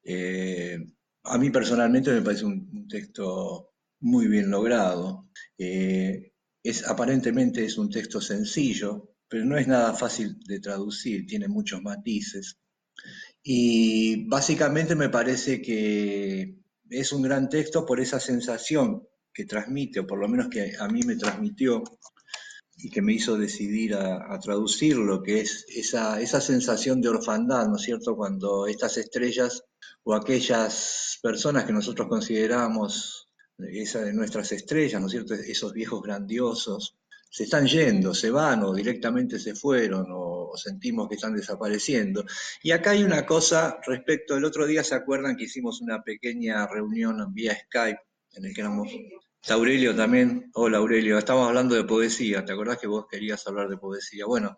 Eh, 0.03 0.79
a 1.25 1.39
mí 1.39 1.51
personalmente 1.51 2.13
me 2.13 2.23
parece 2.23 2.45
un, 2.45 2.89
texto 2.89 3.73
muy 4.01 4.27
bien 4.27 4.51
logrado. 4.51 5.29
Eh, 5.57 6.30
es, 6.63 6.87
aparentemente 6.87 7.65
es 7.65 7.79
un 7.79 7.91
texto 7.91 8.21
sencillo, 8.21 9.15
pero 9.29 9.45
no 9.45 9.57
es 9.57 9.67
nada 9.69 9.95
fácil 9.95 10.39
de 10.41 10.61
traducir, 10.61 11.27
tiene 11.27 11.49
muchos 11.49 11.83
matices. 11.83 12.59
Y 13.43 14.29
básicamente 14.29 14.95
me 14.95 15.09
parece 15.09 15.63
que 15.63 16.57
es 16.91 17.13
un 17.13 17.23
gran 17.23 17.49
texto 17.49 17.87
por 17.87 18.01
esa 18.01 18.21
sensación 18.21 19.07
que 19.33 19.47
transmite, 19.47 20.01
o 20.01 20.07
por 20.07 20.19
lo 20.19 20.29
menos 20.29 20.49
que 20.49 20.73
a 20.79 20.89
mí 20.89 21.03
me 21.03 21.17
transmitió, 21.17 21.83
y 22.83 22.91
que 22.91 23.03
me 23.03 23.13
hizo 23.13 23.37
decidir 23.37 23.95
a, 23.95 24.39
traducirlo, 24.41 25.23
que 25.23 25.41
es 25.41 25.67
esa, 25.69 26.21
esa 26.21 26.41
sensación 26.41 27.01
de 27.01 27.11
orfandad, 27.11 27.69
¿no 27.69 27.77
es 27.77 27.83
cierto?, 27.83 28.17
cuando 28.17 28.67
estas 28.67 28.97
estrellas 28.97 29.65
o 30.03 30.15
aquellas 30.15 31.19
personas 31.23 31.65
que 31.65 31.73
nosotros 31.73 32.09
consideramos 32.09 33.20
esa 33.65 34.03
de 34.03 34.13
nuestras 34.13 34.53
estrellas, 34.53 35.01
¿no 35.01 35.07
es 35.07 35.13
cierto?, 35.13 35.35
esos 35.35 35.73
viejos 35.73 36.03
grandiosos, 36.03 36.97
se 37.31 37.45
están 37.45 37.67
yendo, 37.67 38.13
se 38.13 38.31
van 38.31 38.65
o 38.65 38.75
directamente 38.75 39.39
se 39.39 39.55
fueron 39.55 40.07
o, 40.11 40.53
sentimos 40.57 41.09
que 41.09 41.15
están 41.15 41.35
desapareciendo. 41.35 42.25
Y 42.63 42.73
acá 42.73 42.91
hay 42.91 43.05
una 43.05 43.25
cosa 43.25 43.79
respecto, 43.87 44.37
el 44.37 44.45
otro 44.45 44.67
día 44.67 44.83
se 44.83 44.97
acuerdan 44.97 45.37
que 45.37 45.45
hicimos 45.45 45.81
una 45.81 46.03
pequeña 46.03 46.67
reunión 46.67 47.33
vía 47.33 47.57
Skype 47.57 48.01
en 48.33 48.45
el 48.45 48.53
que 48.53 48.61
éramos 48.61 48.89
Aurelio 49.49 49.95
también. 49.95 50.51
Hola 50.55 50.79
Aurelio, 50.79 51.19
estamos 51.19 51.47
hablando 51.47 51.77
de 51.77 51.85
poesía, 51.85 52.45
¿te 52.45 52.53
acordás 52.53 52.79
que 52.79 52.89
vos 52.89 53.07
querías 53.09 53.47
hablar 53.47 53.69
de 53.69 53.77
poesía? 53.77 54.27
Bueno, 54.27 54.57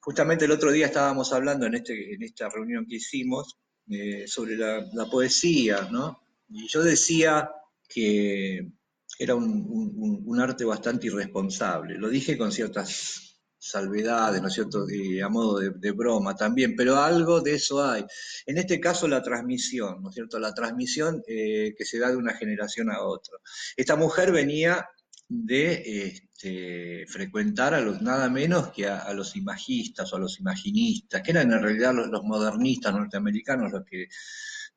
justamente 0.00 0.44
el 0.44 0.52
otro 0.52 0.70
día 0.70 0.86
estábamos 0.86 1.32
hablando 1.32 1.66
en, 1.66 1.74
este, 1.74 2.14
en 2.14 2.22
esta 2.22 2.50
reunión 2.50 2.86
que 2.86 2.96
hicimos 2.96 3.56
eh, 3.88 4.28
sobre 4.28 4.56
la, 4.56 4.84
poesía, 5.10 5.88
¿no? 5.90 6.20
Y 6.50 6.68
yo 6.68 6.82
decía 6.82 7.50
que 7.88 8.70
era 9.18 9.34
un 9.34 10.38
arte 10.40 10.64
bastante 10.64 11.08
irresponsable. 11.08 11.94
Lo 11.98 12.08
dije 12.08 12.38
con 12.38 12.52
ciertas 12.52 13.28
salvedades, 13.58 14.40
¿no 14.40 14.48
es 14.48 14.54
cierto?, 14.54 14.86
a 15.24 15.28
modo 15.28 15.58
de, 15.58 15.90
broma 15.92 16.34
también, 16.34 16.74
pero 16.76 16.96
algo 16.96 17.40
de 17.40 17.54
eso 17.54 17.84
hay. 17.84 18.04
En 18.46 18.58
este 18.58 18.80
caso 18.80 19.08
la 19.08 19.22
transmisión, 19.22 20.02
¿no 20.02 20.10
es 20.10 20.14
cierto?, 20.14 20.38
la 20.38 20.54
transmisión 20.54 21.22
eh, 21.26 21.74
que 21.76 21.84
se 21.84 21.98
da 21.98 22.10
de 22.10 22.16
una 22.16 22.34
generación 22.34 22.90
a 22.90 23.02
otra. 23.02 23.38
Esta 23.76 23.96
mujer 23.96 24.32
venía 24.32 24.88
de 25.28 26.06
este, 26.06 27.04
frecuentar 27.08 27.74
a 27.74 27.80
los 27.80 28.00
nada 28.00 28.30
menos 28.30 28.70
que 28.72 28.86
a, 28.86 29.12
los 29.12 29.36
imagistas 29.36 30.12
o 30.12 30.16
a 30.16 30.20
los 30.20 30.40
imaginistas, 30.40 31.20
que 31.22 31.32
eran 31.32 31.52
en 31.52 31.62
realidad 31.62 31.92
los, 31.94 32.22
modernistas 32.22 32.94
norteamericanos 32.94 33.72
los 33.72 33.84
que 33.84 34.08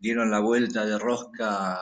dieron 0.02 0.32
la 0.32 0.40
vuelta 0.40 0.86
de 0.86 0.98
rosca 0.98 1.80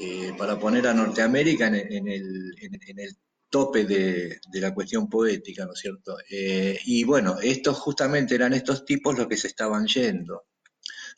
eh, 0.00 0.32
para 0.36 0.58
poner 0.58 0.86
a 0.86 0.94
Norteamérica 0.94 1.66
en, 1.68 2.08
el, 2.08 3.16
tope 3.50 3.84
de, 3.84 4.40
la 4.54 4.72
cuestión 4.72 5.08
poética, 5.08 5.66
¿no 5.66 5.74
es 5.74 5.80
cierto? 5.80 6.16
Eh, 6.30 6.78
y 6.86 7.04
bueno, 7.04 7.38
estos 7.42 7.78
justamente 7.78 8.34
eran 8.34 8.54
estos 8.54 8.84
tipos 8.84 9.18
los 9.18 9.26
que 9.26 9.36
se 9.36 9.48
estaban 9.48 9.86
yendo, 9.86 10.46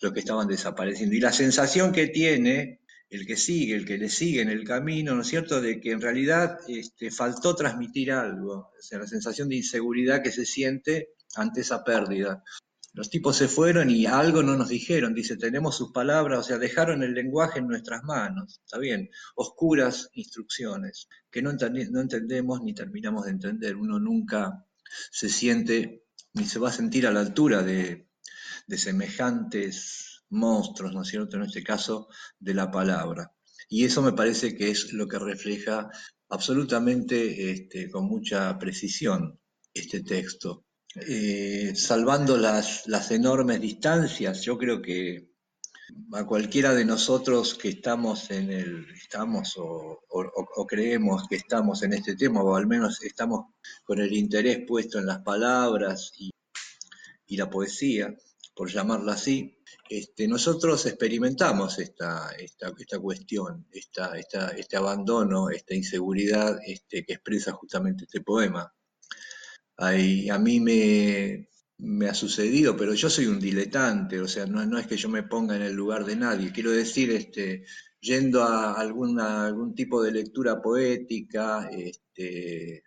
los 0.01 0.13
que 0.13 0.21
estaban 0.21 0.49
desapareciendo. 0.49 1.15
Y 1.15 1.21
la 1.21 1.33
sensación 1.33 1.93
que 1.93 2.09
tiene 2.09 2.81
el 3.09 3.27
que 3.27 3.37
sigue, 3.37 3.77
el 3.77 3.85
que 3.85 3.99
le 3.99 4.09
sigue 4.09 4.41
en 4.41 4.49
el 4.49 4.65
camino, 4.65 5.15
¿no 5.15 5.21
es 5.23 5.29
cierto?, 5.29 5.61
de 5.61 5.79
que 5.81 5.93
en 5.93 6.01
realidad 6.01 6.59
este, 6.67 7.11
faltó 7.11 7.55
transmitir 7.55 8.11
algo, 8.11 8.71
o 8.77 8.81
sea, 8.83 8.99
la 8.99 9.07
sensación 9.07 9.51
de 9.51 9.57
inseguridad 9.57 10.23
que 10.23 10.33
se 10.33 10.47
siente 10.47 11.11
ante 11.37 11.61
esa 11.61 11.85
pérdida. 11.85 12.43
Los 12.95 13.09
tipos 13.09 13.37
se 13.37 13.49
fueron 13.49 13.89
y 13.89 14.05
algo 14.05 14.43
no 14.43 14.55
nos 14.55 14.69
dijeron, 14.69 15.15
dice, 15.15 15.39
tenemos 15.39 15.77
sus 15.77 15.93
palabras, 15.93 16.41
o 16.41 16.43
sea, 16.43 16.59
dejaron 16.59 17.03
el 17.03 17.15
lenguaje 17.15 17.59
en 17.59 17.67
nuestras 17.67 18.05
manos, 18.05 18.61
está 18.65 18.79
bien, 18.79 19.09
oscuras 19.35 20.11
instrucciones, 20.13 21.09
que 21.31 21.41
no, 21.41 21.51
entendemos 21.51 22.61
ni 22.61 22.75
terminamos 22.75 23.25
de 23.25 23.31
entender, 23.31 23.77
uno 23.77 23.99
nunca 23.99 24.67
se 25.11 25.31
siente 25.31 26.05
ni 26.35 26.45
se 26.45 26.59
va 26.59 26.69
a 26.69 26.73
sentir 26.73 27.07
a 27.07 27.13
la 27.13 27.21
altura 27.21 27.63
de, 27.63 28.09
semejantes 28.77 30.25
monstruos, 30.29 30.93
¿no 30.93 31.03
es 31.03 31.09
cierto?, 31.09 31.37
en 31.37 31.45
este 31.45 31.63
caso, 31.63 32.09
de 32.39 32.55
la 32.55 32.71
palabra. 32.71 33.33
Y 33.71 33.85
eso 33.85 34.03
me 34.03 34.13
parece 34.13 34.55
que 34.55 34.71
es 34.71 34.93
lo 34.93 35.09
que 35.09 35.19
refleja 35.19 35.91
absolutamente 36.29 37.51
este, 37.51 37.91
con 37.91 38.05
mucha 38.05 38.59
precisión 38.59 39.39
este 39.73 40.03
texto. 40.03 40.67
Eh, 40.95 41.73
salvando 41.75 42.37
las, 42.37 43.11
enormes 43.11 43.61
distancias, 43.61 44.43
yo 44.43 44.59
creo 44.59 44.83
que 44.83 45.33
a 46.13 46.27
cualquiera 46.27 46.75
de 46.75 46.85
nosotros 46.85 47.55
que 47.55 47.71
estamos 47.71 48.31
en 48.31 48.51
el, 48.51 48.91
estamos 48.91 49.55
o, 49.57 50.67
creemos 50.67 51.27
que 51.29 51.37
estamos 51.37 51.83
en 51.83 51.95
este 51.95 52.15
tema, 52.15 52.43
o 52.43 52.55
al 52.55 52.67
menos 52.67 53.03
estamos 53.03 53.47
con 53.85 54.01
el 54.01 54.13
interés 54.13 54.65
puesto 54.67 54.99
en 54.99 55.07
las 55.07 55.23
palabras 55.23 56.13
y, 56.19 56.31
la 57.35 57.49
poesía, 57.49 58.15
por 58.55 58.71
llamarla 58.71 59.15
así, 59.15 59.59
este, 59.89 60.29
nosotros 60.29 60.85
experimentamos 60.85 61.79
esta, 61.79 62.31
esta, 62.39 62.71
esta 62.79 62.99
cuestión, 62.99 63.67
esta, 63.73 64.19
este 64.19 64.77
abandono, 64.77 65.49
esta 65.49 65.75
inseguridad 65.75 66.59
este, 66.67 67.03
que 67.07 67.15
expresa 67.15 67.53
justamente 67.53 68.05
este 68.05 68.21
poema 68.21 68.71
a 69.83 70.39
mí 70.39 70.61
me, 70.61 72.09
ha 72.09 72.15
sucedido, 72.15 72.77
pero 72.77 72.95
yo 72.95 73.11
soy 73.11 73.27
un 73.27 73.41
diletante, 73.41 74.21
o 74.21 74.29
sea, 74.29 74.47
no, 74.47 74.79
es 74.79 74.87
que 74.87 74.97
yo 74.97 75.09
me 75.09 75.25
ponga 75.25 75.57
en 75.57 75.63
el 75.63 75.75
lugar 75.75 76.05
de 76.05 76.17
nadie. 76.17 76.53
Quiero 76.53 76.71
decir, 76.71 77.11
este, 77.11 77.65
yendo 78.01 78.43
a 78.45 78.75
alguna, 78.75 79.47
algún 79.47 79.75
tipo 79.75 80.03
de 80.03 80.13
lectura 80.13 80.63
poética, 80.63 81.69
este, 81.71 82.85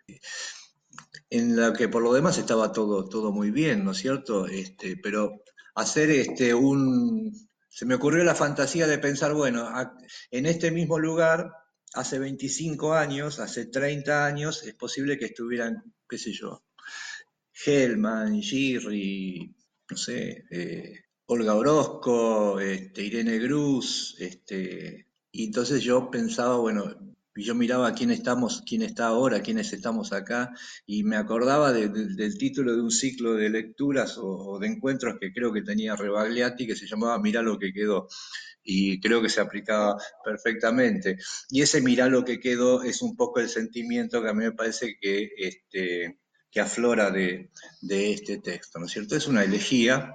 en 1.30 1.56
la 1.56 1.72
que 1.72 1.88
por 1.88 2.02
lo 2.02 2.12
demás 2.12 2.38
estaba 2.38 2.72
todo, 2.72 3.08
todo 3.08 3.32
muy 3.32 3.50
bien, 3.50 3.84
¿no 3.84 3.90
es 3.92 3.98
cierto? 3.98 4.46
Este, 4.46 4.96
pero 4.96 5.42
hacer 5.74 6.10
este, 6.10 6.54
un... 6.54 7.32
Se 7.68 7.84
me 7.84 7.96
ocurrió 7.96 8.24
la 8.24 8.34
fantasía 8.34 8.86
de 8.86 8.98
pensar, 8.98 9.34
bueno, 9.34 9.68
en 10.30 10.46
este 10.46 10.70
mismo 10.70 10.98
lugar, 10.98 11.52
hace 11.92 12.18
25 12.18 12.94
años, 12.94 13.38
hace 13.38 13.66
30 13.66 14.24
años, 14.24 14.62
es 14.64 14.74
posible 14.74 15.18
que 15.18 15.26
estuvieran, 15.26 15.82
qué 16.08 16.16
sé 16.16 16.32
yo, 16.32 16.65
Hellman, 17.64 18.42
Girri, 18.42 19.54
no 19.90 19.96
sé, 19.96 20.44
eh, 20.50 21.00
Olga 21.26 21.54
Orozco, 21.54 22.60
este, 22.60 23.04
Irene 23.04 23.40
Cruz, 23.40 24.16
este, 24.18 25.06
y 25.32 25.44
entonces 25.44 25.82
yo 25.82 26.10
pensaba, 26.10 26.58
bueno, 26.58 26.84
yo 27.34 27.54
miraba 27.54 27.92
quién 27.94 28.10
estamos, 28.10 28.62
quién 28.66 28.82
está 28.82 29.08
ahora, 29.08 29.42
quiénes 29.42 29.72
estamos 29.72 30.12
acá, 30.12 30.52
y 30.86 31.02
me 31.04 31.16
acordaba 31.16 31.72
del 31.72 32.38
título 32.38 32.74
de 32.74 32.82
un 32.82 32.90
ciclo 32.90 33.34
de 33.34 33.50
lecturas 33.50 34.16
o, 34.18 34.58
de 34.58 34.68
encuentros 34.68 35.18
que 35.20 35.32
creo 35.32 35.52
que 35.52 35.62
tenía 35.62 35.96
Rebagliati, 35.96 36.66
que 36.66 36.76
se 36.76 36.86
llamaba 36.86 37.18
Mirá 37.18 37.42
lo 37.42 37.58
que 37.58 37.72
quedó, 37.72 38.08
y 38.62 39.00
creo 39.00 39.22
que 39.22 39.28
se 39.28 39.40
aplicaba 39.40 39.96
perfectamente. 40.24 41.18
Y 41.50 41.62
ese 41.62 41.80
mirá 41.80 42.08
lo 42.08 42.24
que 42.24 42.40
quedó 42.40 42.82
es 42.82 43.02
un 43.02 43.16
poco 43.16 43.40
el 43.40 43.48
sentimiento 43.48 44.22
que 44.22 44.28
a 44.28 44.34
mí 44.34 44.44
me 44.44 44.52
parece 44.52 44.96
que, 45.00 45.30
este, 45.36 46.18
que 46.50 46.60
aflora 46.60 47.10
de, 47.10 47.50
este 47.88 48.38
texto, 48.38 48.78
¿no 48.78 48.86
es 48.86 48.92
cierto? 48.92 49.16
Es 49.16 49.26
una 49.26 49.44
elegía, 49.44 50.12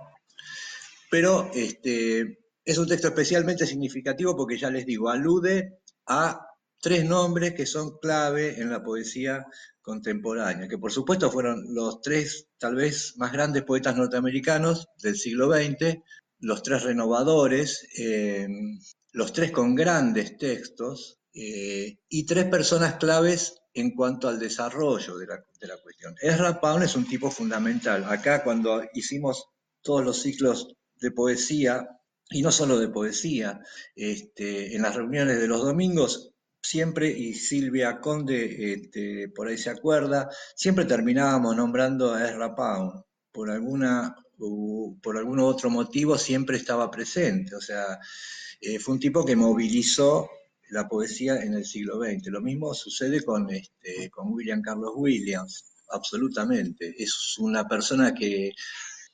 pero 1.09 1.51
este, 1.53 2.39
es 2.65 2.77
un 2.77 2.87
texto 2.87 3.09
especialmente 3.09 3.67
significativo 3.67 4.35
porque 4.35 4.57
ya 4.57 4.69
les 4.69 4.85
digo, 4.85 5.09
alude 5.09 5.79
a 6.07 6.47
tres 6.79 7.05
nombres 7.05 7.53
que 7.53 7.65
son 7.65 7.97
clave 7.99 8.59
en 8.59 8.69
la 8.69 8.83
poesía 8.83 9.45
contemporánea, 9.81 10.67
que 10.67 10.77
por 10.77 10.91
supuesto 10.91 11.31
fueron 11.31 11.73
los 11.73 12.01
tres 12.01 12.47
tal 12.57 12.75
vez 12.75 13.13
más 13.17 13.31
grandes 13.31 13.63
poetas 13.63 13.95
norteamericanos 13.95 14.87
del 15.01 15.15
siglo 15.15 15.51
XX, 15.51 15.97
los 16.39 16.63
tres 16.63 16.83
renovadores, 16.83 17.87
eh, 17.97 18.47
los 19.11 19.33
tres 19.33 19.51
con 19.51 19.75
grandes 19.75 20.37
textos 20.37 21.20
eh, 21.33 21.97
y 22.09 22.25
tres 22.25 22.45
personas 22.45 22.95
claves 22.95 23.61
en 23.73 23.95
cuanto 23.95 24.27
al 24.27 24.39
desarrollo 24.39 25.17
de 25.17 25.27
la, 25.27 25.77
cuestión. 25.81 26.15
Ezra 26.21 26.59
Pound 26.59 26.83
es 26.83 26.95
un 26.95 27.07
tipo 27.07 27.31
fundamental. 27.31 28.03
Acá 28.05 28.43
cuando 28.43 28.83
hicimos 28.93 29.45
todos 29.81 30.03
los 30.03 30.21
ciclos 30.21 30.75
de 30.99 31.11
poesía, 31.11 31.87
y 32.29 32.41
no 32.41 32.51
solo 32.51 32.79
de 32.79 32.89
poesía, 32.89 33.61
este, 33.95 34.75
en 34.75 34.81
las 34.81 34.95
reuniones 34.95 35.39
de 35.39 35.47
los 35.47 35.61
domingos 35.61 36.33
siempre, 36.61 37.09
y 37.09 37.33
Silvia 37.33 37.99
Conde 37.99 38.73
este, 38.73 39.29
por 39.29 39.47
ahí 39.47 39.57
se 39.57 39.69
acuerda, 39.69 40.29
siempre 40.55 40.85
terminábamos 40.85 41.55
nombrando 41.55 42.13
a 42.13 42.27
Ezra 42.27 42.53
Pound. 42.55 43.03
Por, 43.31 43.49
alguna, 43.49 44.13
por 45.01 45.17
algún 45.17 45.39
otro 45.39 45.69
motivo 45.69 46.17
siempre 46.17 46.57
estaba 46.57 46.91
presente. 46.91 47.55
O 47.55 47.61
sea, 47.61 47.97
eh, 48.59 48.77
fue 48.77 48.95
un 48.95 48.99
tipo 48.99 49.23
que 49.25 49.37
movilizó 49.37 50.29
la 50.71 50.87
poesía 50.87 51.41
en 51.43 51.53
el 51.53 51.65
siglo 51.65 51.99
XX. 51.99 52.27
Lo 52.27 52.41
mismo 52.41 52.73
sucede 52.73 53.23
con, 53.23 53.49
este, 53.49 54.09
con 54.09 54.31
William 54.31 54.61
Carlos 54.61 54.93
Williams, 54.95 55.65
absolutamente. 55.89 56.95
Es 56.97 57.37
una 57.39 57.67
persona 57.67 58.13
que 58.13 58.47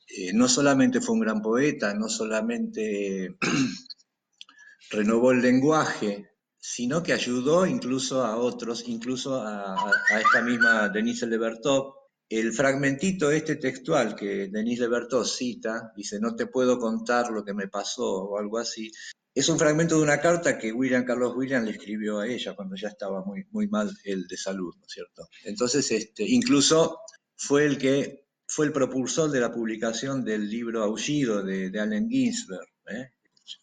eh, 0.08 0.34
no 0.34 0.48
solamente 0.48 1.02
fue 1.02 1.16
un 1.16 1.22
gran 1.22 1.42
poeta, 1.42 1.94
no 1.94 2.10
solamente 2.10 3.36
renovó 4.92 5.32
el 5.32 5.42
lenguaje, 5.42 6.30
sino 6.60 7.02
que 7.02 7.14
ayudó 7.14 7.66
incluso 7.66 8.24
a 8.24 8.38
otros, 8.38 8.88
incluso 8.88 9.42
a, 9.42 9.76
esta 10.20 10.42
misma 10.42 10.90
Denise 10.90 11.26
Lebertov. 11.26 11.96
El 12.30 12.52
fragmentito 12.52 13.32
este 13.32 13.56
textual 13.56 14.16
que 14.16 14.50
Denise 14.50 14.82
Lebertov 14.82 15.26
cita, 15.26 15.92
dice, 15.96 16.20
no 16.20 16.36
te 16.36 16.46
puedo 16.46 16.78
contar 16.78 17.32
lo 17.32 17.44
que 17.44 17.54
me 17.54 17.67
pasó 17.67 18.06
o 18.06 18.38
algo 18.38 18.60
así, 18.60 18.91
es 19.38 19.50
un 19.50 19.60
fragmento 19.60 19.97
de 19.97 20.02
una 20.02 20.19
carta 20.19 20.58
que 20.58 20.71
William 20.71 21.06
Carlos 21.06 21.36
William 21.36 21.63
le 21.63 21.71
escribió 21.71 22.19
a 22.19 22.28
ella 22.28 22.56
cuando 22.56 22.76
ya 22.76 22.88
estaba 22.88 23.23
muy, 23.23 23.67
mal 23.67 23.95
él 24.04 24.26
de 24.28 24.36
salud, 24.36 24.73
¿no 24.76 24.86
es 24.86 24.91
cierto? 24.91 25.30
Entonces, 25.43 25.91
este, 25.91 26.23
incluso 26.23 26.97
fue 27.36 27.65
el 27.65 27.78
que 27.78 28.26
fue 28.47 28.65
el 28.65 28.71
propulsor 28.71 29.30
de 29.30 29.39
la 29.39 29.52
publicación 29.52 30.26
del 30.26 30.50
libro 30.50 30.82
Aullido 30.82 31.43
de, 31.43 31.80
Allen 31.80 32.10
Ginsberg, 32.10 32.67
¿eh? 32.88 33.12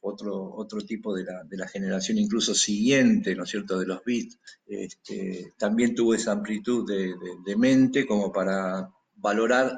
otro, 0.00 0.54
otro 0.54 0.80
tipo 0.82 1.12
de 1.12 1.24
la, 1.24 1.66
generación 1.66 2.18
incluso 2.18 2.54
siguiente, 2.54 3.34
¿no 3.34 3.42
es 3.42 3.50
cierto?, 3.50 3.76
de 3.76 3.86
los 3.86 4.00
beats, 4.04 4.38
este, 4.66 5.54
también 5.58 5.96
tuvo 5.96 6.14
esa 6.14 6.30
amplitud 6.30 6.86
de, 6.86 7.56
mente 7.56 8.06
como 8.06 8.30
para 8.30 8.88
valorar 9.16 9.76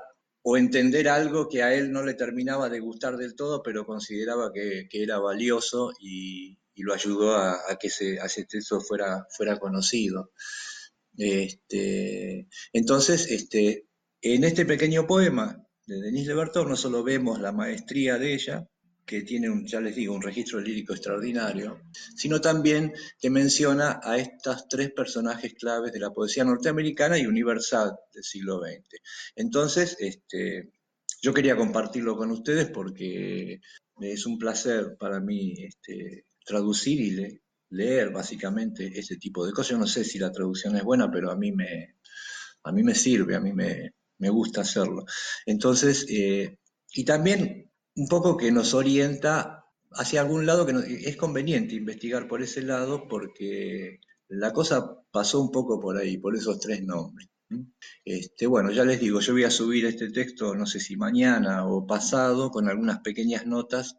o 0.48 0.56
entender 0.56 1.08
algo 1.08 1.48
que 1.48 1.64
a 1.64 1.74
él 1.74 1.90
no 1.90 2.04
le 2.04 2.14
terminaba 2.14 2.68
de 2.68 2.78
gustar 2.78 3.16
del 3.16 3.34
todo, 3.34 3.64
pero 3.64 3.84
consideraba 3.84 4.52
que, 4.52 4.86
era 4.92 5.18
valioso 5.18 5.90
y, 5.98 6.56
lo 6.76 6.94
ayudó 6.94 7.34
a, 7.34 7.76
que 7.80 7.88
ese, 7.88 8.44
texto 8.44 8.80
fuera, 8.80 9.26
fuera 9.36 9.58
conocido. 9.58 10.30
Este, 11.16 12.46
entonces, 12.72 13.28
este, 13.28 13.88
en 14.20 14.44
este 14.44 14.64
pequeño 14.64 15.04
poema 15.08 15.66
de 15.84 16.00
Denise 16.00 16.28
Lebertov 16.28 16.68
no 16.68 16.76
solo 16.76 17.02
vemos 17.02 17.40
la 17.40 17.50
maestría 17.50 18.16
de 18.16 18.34
ella, 18.34 18.68
que 19.06 19.22
tiene, 19.22 19.48
ya 19.64 19.80
les 19.80 19.94
digo, 19.94 20.14
un 20.14 20.20
registro 20.20 20.60
lírico 20.60 20.92
extraordinario, 20.92 21.80
sino 22.16 22.40
también 22.40 22.92
que 23.20 23.30
menciona 23.30 24.00
a 24.02 24.18
estos 24.18 24.68
tres 24.68 24.90
personajes 24.90 25.54
claves 25.54 25.92
de 25.92 26.00
la 26.00 26.10
poesía 26.10 26.44
norteamericana 26.44 27.16
y 27.16 27.26
universal 27.26 27.96
del 28.12 28.24
siglo 28.24 28.60
XX. 28.60 29.00
Entonces, 29.36 29.96
este, 30.00 30.72
yo 31.22 31.32
quería 31.32 31.56
compartirlo 31.56 32.16
con 32.16 32.32
ustedes 32.32 32.68
porque 32.68 33.60
es 34.00 34.26
un 34.26 34.38
placer 34.38 34.96
para 34.98 35.20
mí 35.20 35.54
este, 35.64 36.26
traducir 36.44 37.00
y 37.00 37.40
leer 37.70 38.10
básicamente 38.10 38.90
este 38.98 39.16
tipo 39.16 39.46
de 39.46 39.52
cosas. 39.52 39.70
Yo 39.70 39.78
no 39.78 39.86
sé 39.86 40.04
si 40.04 40.18
la 40.18 40.32
traducción 40.32 40.76
es 40.76 40.82
buena, 40.82 41.10
pero 41.10 41.30
a 41.30 41.36
mí 41.36 41.52
me, 41.52 41.94
a 42.64 42.72
mí 42.72 42.82
me 42.82 42.94
sirve, 42.94 43.36
a 43.36 43.40
mí 43.40 43.52
me, 43.52 43.94
me 44.18 44.30
gusta 44.30 44.62
hacerlo. 44.62 45.04
Entonces, 45.46 46.06
eh, 46.08 46.58
y 46.92 47.04
también 47.04 47.65
un 47.96 48.08
poco 48.08 48.36
que 48.36 48.52
nos 48.52 48.74
orienta 48.74 49.64
hacia 49.92 50.20
algún 50.20 50.46
lado 50.46 50.66
que 50.66 50.74
es 51.08 51.16
conveniente 51.16 51.74
investigar 51.74 52.28
por 52.28 52.42
ese 52.42 52.62
lado 52.62 53.08
porque 53.08 54.00
la 54.28 54.52
cosa 54.52 55.00
pasó 55.10 55.40
un 55.40 55.50
poco 55.50 55.80
por 55.80 55.96
ahí, 55.96 56.18
por 56.18 56.36
esos 56.36 56.60
tres 56.60 56.82
nombres. 56.84 57.28
Este, 58.04 58.46
bueno, 58.46 58.70
ya 58.72 58.84
les 58.84 59.00
digo, 59.00 59.20
yo 59.20 59.32
voy 59.32 59.44
a 59.44 59.50
subir 59.50 59.86
este 59.86 60.10
texto, 60.10 60.54
no 60.54 60.66
sé 60.66 60.80
si 60.80 60.96
mañana 60.96 61.66
o 61.66 61.86
pasado, 61.86 62.50
con 62.50 62.68
algunas 62.68 63.00
pequeñas 63.00 63.46
notas 63.46 63.98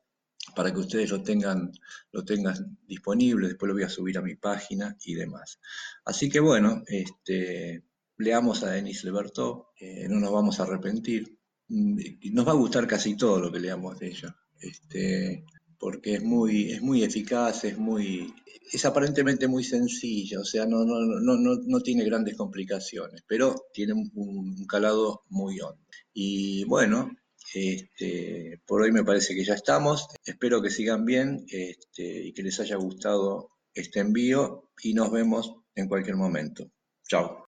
para 0.55 0.71
que 0.73 0.79
ustedes 0.79 1.09
lo 1.09 1.23
tengan, 1.23 1.71
lo 2.11 2.23
tengan 2.23 2.77
disponible, 2.85 3.47
después 3.47 3.67
lo 3.67 3.73
voy 3.73 3.83
a 3.83 3.89
subir 3.89 4.17
a 4.17 4.21
mi 4.21 4.35
página 4.35 4.95
y 5.03 5.15
demás. 5.15 5.59
Así 6.05 6.29
que 6.29 6.39
bueno, 6.39 6.83
este, 6.87 7.83
leamos 8.17 8.63
a 8.63 8.71
Denis 8.71 9.03
Lebertó, 9.03 9.69
eh, 9.79 10.07
no 10.09 10.19
nos 10.19 10.31
vamos 10.31 10.59
a 10.59 10.63
arrepentir, 10.63 11.36
nos 11.69 12.47
va 12.47 12.51
a 12.51 12.55
gustar 12.55 12.87
casi 12.87 13.15
todo 13.15 13.39
lo 13.39 13.51
que 13.51 13.59
leamos 13.59 13.99
de 13.99 14.07
ella, 14.07 14.35
este, 14.59 15.43
porque 15.77 16.15
es 16.15 16.23
muy, 16.23 16.71
es 16.71 16.81
muy 16.81 17.03
eficaz, 17.03 17.63
es 17.65 17.77
muy, 17.77 18.33
es 18.71 18.85
aparentemente 18.85 19.47
muy 19.47 19.63
sencilla, 19.63 20.39
o 20.39 20.45
sea, 20.45 20.65
no, 20.65 20.83
no, 20.85 20.99
no, 21.01 21.37
no, 21.37 21.57
no 21.65 21.79
tiene 21.81 22.05
grandes 22.05 22.35
complicaciones, 22.35 23.23
pero 23.27 23.55
tiene 23.73 23.93
un, 23.93 24.65
calado 24.65 25.23
muy 25.29 25.59
hondo. 25.59 25.81
Y 26.13 26.63
bueno, 26.65 27.11
este, 27.53 28.61
por 28.65 28.81
hoy 28.81 28.91
me 28.91 29.03
parece 29.03 29.35
que 29.35 29.45
ya 29.45 29.53
estamos. 29.53 30.07
Espero 30.25 30.61
que 30.61 30.69
sigan 30.69 31.05
bien 31.05 31.45
este, 31.49 32.27
y 32.27 32.33
que 32.33 32.43
les 32.43 32.59
haya 32.59 32.75
gustado 32.75 33.49
este 33.73 33.99
envío 33.99 34.69
y 34.83 34.93
nos 34.93 35.11
vemos 35.11 35.53
en 35.75 35.87
cualquier 35.87 36.15
momento. 36.15 36.69
Chao. 37.07 37.45